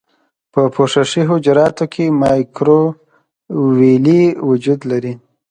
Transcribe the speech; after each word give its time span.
په 0.53 0.61
پوښښي 0.73 1.23
حجراتو 1.31 1.85
کې 1.93 2.05
مایکروویلې 2.21 4.23
وجود 4.49 4.79
لري. 4.91 5.13